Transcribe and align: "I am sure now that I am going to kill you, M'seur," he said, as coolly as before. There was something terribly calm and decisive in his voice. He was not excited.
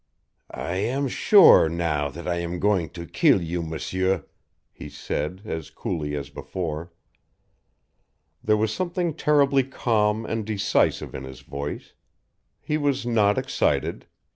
"I 0.49 0.77
am 0.77 1.07
sure 1.07 1.69
now 1.69 2.09
that 2.09 2.27
I 2.27 2.37
am 2.39 2.57
going 2.59 2.89
to 2.89 3.05
kill 3.05 3.39
you, 3.39 3.61
M'seur," 3.61 4.25
he 4.71 4.89
said, 4.89 5.43
as 5.45 5.69
coolly 5.69 6.15
as 6.15 6.31
before. 6.31 6.91
There 8.43 8.57
was 8.57 8.73
something 8.73 9.13
terribly 9.13 9.61
calm 9.61 10.25
and 10.25 10.43
decisive 10.43 11.13
in 11.13 11.23
his 11.23 11.41
voice. 11.41 11.93
He 12.59 12.79
was 12.79 13.05
not 13.05 13.37
excited. 13.37 14.07